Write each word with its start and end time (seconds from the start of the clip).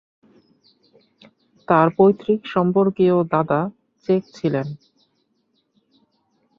তার 1.67 1.87
পৈতৃক 1.97 2.39
সম্পর্কীয় 2.45 3.15
দাদা 3.31 3.59
চেক 4.05 4.21
ছিলেন। 4.35 4.67